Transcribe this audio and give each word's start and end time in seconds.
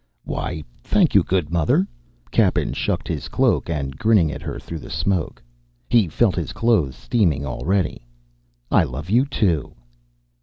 "Why, 0.23 0.63
thank 0.83 1.13
you, 1.13 1.21
good 1.21 1.51
mother." 1.51 1.85
Cappen 2.31 2.73
shucked 2.73 3.07
his 3.07 3.27
cloak 3.27 3.69
and 3.69 3.99
grinning 3.99 4.31
at 4.31 4.41
her 4.41 4.57
through 4.59 4.79
the 4.79 4.89
smoke. 4.89 5.43
He 5.91 6.07
felt 6.07 6.33
his 6.35 6.53
clothes 6.53 6.95
steaming 6.95 7.45
already. 7.45 8.07
"I 8.71 8.81
love 8.83 9.11
you 9.11 9.27
too." 9.27 9.75